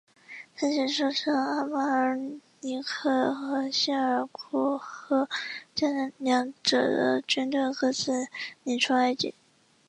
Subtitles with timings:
[0.55, 2.15] 此举促成阿马尔
[2.59, 5.29] 里克和谢尔库赫
[5.75, 8.25] 将两者的军队各自
[8.63, 9.35] 领出埃及。